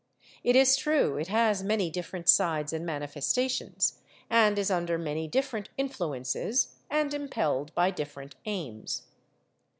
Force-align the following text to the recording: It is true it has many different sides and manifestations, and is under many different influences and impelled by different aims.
It 0.43 0.55
is 0.55 0.77
true 0.77 1.17
it 1.17 1.27
has 1.27 1.61
many 1.61 1.91
different 1.91 2.27
sides 2.27 2.73
and 2.73 2.83
manifestations, 2.87 3.99
and 4.31 4.57
is 4.57 4.71
under 4.71 4.97
many 4.97 5.27
different 5.27 5.69
influences 5.77 6.73
and 6.89 7.13
impelled 7.13 7.71
by 7.75 7.91
different 7.91 8.35
aims. 8.47 9.03